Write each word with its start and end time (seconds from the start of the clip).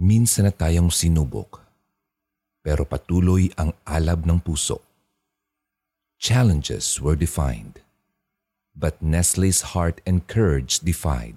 Minsan 0.00 0.48
na 0.48 0.52
tayong 0.52 0.88
sinubok, 0.88 1.60
pero 2.64 2.88
patuloy 2.88 3.52
ang 3.60 3.76
alab 3.84 4.24
ng 4.24 4.40
puso. 4.40 4.80
Challenges 6.16 6.96
were 7.02 7.18
defined, 7.18 7.84
but 8.72 8.96
Nestle's 9.04 9.74
heart 9.76 10.00
and 10.08 10.24
courage 10.24 10.80
defied. 10.80 11.36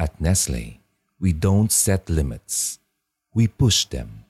At 0.00 0.16
Nestle, 0.16 0.80
we 1.20 1.36
don't 1.36 1.68
set 1.68 2.08
limits, 2.08 2.80
we 3.36 3.44
push 3.50 3.84
them. 3.84 4.24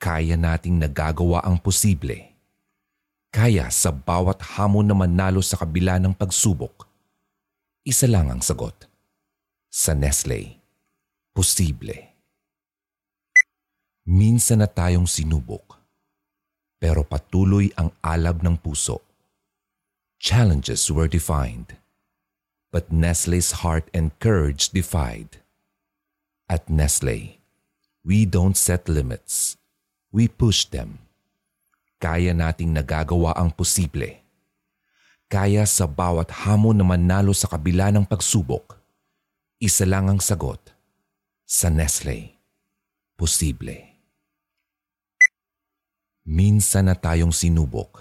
Kaya 0.00 0.40
nating 0.40 0.80
nagagawa 0.80 1.44
ang 1.44 1.60
posible. 1.60 2.32
Kaya 3.28 3.68
sa 3.68 3.92
bawat 3.92 4.40
hamon 4.56 4.88
na 4.88 4.96
manalo 4.96 5.44
sa 5.44 5.60
kabila 5.60 6.00
ng 6.00 6.16
pagsubok, 6.16 6.88
isa 7.84 8.08
lang 8.08 8.32
ang 8.32 8.40
sagot. 8.40 8.88
Sa 9.68 9.92
Nestle, 9.92 10.63
posible. 11.34 12.14
Minsan 14.06 14.62
na 14.62 14.70
tayong 14.70 15.10
sinubok, 15.10 15.82
pero 16.78 17.02
patuloy 17.02 17.74
ang 17.74 17.90
alab 17.98 18.38
ng 18.46 18.54
puso. 18.54 19.02
Challenges 20.22 20.86
were 20.94 21.10
defined, 21.10 21.74
but 22.70 22.94
Nestle's 22.94 23.66
heart 23.66 23.90
and 23.90 24.14
courage 24.22 24.70
defied. 24.70 25.42
At 26.46 26.70
Nestle, 26.70 27.42
we 28.06 28.28
don't 28.28 28.54
set 28.54 28.86
limits, 28.86 29.58
we 30.14 30.30
push 30.30 30.70
them. 30.70 31.02
Kaya 31.98 32.30
nating 32.30 32.70
nagagawa 32.70 33.34
ang 33.34 33.50
posible. 33.50 34.22
Kaya 35.26 35.66
sa 35.66 35.88
bawat 35.88 36.30
hamon 36.46 36.78
na 36.78 36.86
manalo 36.86 37.34
sa 37.34 37.50
kabila 37.50 37.90
ng 37.90 38.06
pagsubok, 38.06 38.76
isa 39.58 39.82
lang 39.88 40.06
ang 40.12 40.20
sagot. 40.20 40.73
Sa 41.44 41.68
Nestle, 41.68 42.40
posible. 43.20 43.76
Minsan 46.24 46.88
na 46.88 46.96
tayong 46.96 47.36
sinubok, 47.36 48.00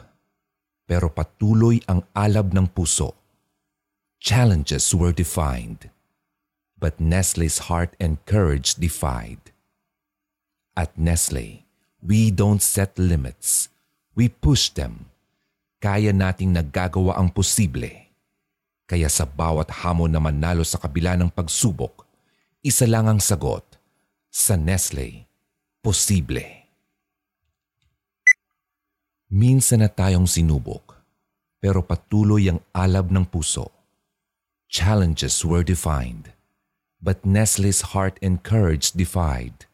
pero 0.88 1.12
patuloy 1.12 1.84
ang 1.92 2.08
alab 2.16 2.56
ng 2.56 2.72
puso. 2.72 3.12
Challenges 4.24 4.96
were 4.96 5.12
defined, 5.12 5.92
but 6.80 6.96
Nestle's 7.04 7.68
heart 7.68 8.00
and 8.00 8.24
courage 8.24 8.80
defied. 8.80 9.52
At 10.80 10.96
Nestle, 10.96 11.68
we 12.00 12.32
don't 12.32 12.64
set 12.64 12.96
limits, 12.96 13.68
we 14.16 14.32
push 14.32 14.72
them. 14.72 15.12
Kaya 15.84 16.16
nating 16.16 16.56
nagagawa 16.56 17.20
ang 17.20 17.28
posible 17.28 18.04
kaya 18.84 19.08
sa 19.08 19.24
bawat 19.24 19.72
hamon 19.72 20.12
na 20.12 20.20
manalo 20.20 20.62
sa 20.62 20.76
kabila 20.78 21.16
ng 21.16 21.32
pagsubok, 21.32 22.03
isa 22.64 22.88
lang 22.88 23.12
ang 23.12 23.20
sagot. 23.20 23.62
Sa 24.34 24.58
Nestle, 24.58 25.30
posible. 25.86 26.66
Minsan 29.30 29.86
na 29.86 29.90
tayong 29.92 30.26
sinubok, 30.26 30.98
pero 31.62 31.86
patuloy 31.86 32.50
ang 32.50 32.64
alab 32.74 33.14
ng 33.14 33.28
puso. 33.30 33.70
Challenges 34.72 35.46
were 35.46 35.62
defined, 35.62 36.34
but 36.98 37.22
Nestle's 37.22 37.94
heart 37.94 38.18
and 38.26 38.42
courage 38.42 38.96
defied. 38.98 39.70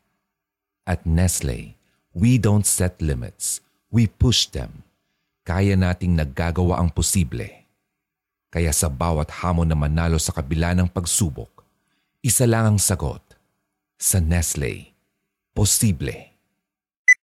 At 0.83 1.07
Nestle, 1.07 1.79
we 2.11 2.35
don't 2.35 2.67
set 2.67 2.99
limits, 2.99 3.63
we 3.87 4.11
push 4.11 4.51
them. 4.51 4.83
Kaya 5.47 5.79
nating 5.79 6.19
naggagawa 6.19 6.83
ang 6.83 6.91
posible 6.91 7.59
kaya 8.49 8.73
sa 8.73 8.89
bawat 8.89 9.29
hamon 9.29 9.69
na 9.69 9.77
manalo 9.77 10.17
sa 10.17 10.33
kabila 10.33 10.73
ng 10.73 10.89
pagsubok, 10.89 11.58
isa 12.20 12.44
lang 12.44 12.75
ang 12.75 12.80
sagot. 12.80 13.23
Sa 14.00 14.20
Nestle, 14.20 14.95
posible. 15.56 16.28